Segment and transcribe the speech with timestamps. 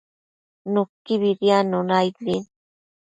[0.73, 2.43] Nuquibi diadnuna aid din